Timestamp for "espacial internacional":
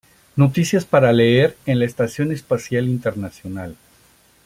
2.31-3.77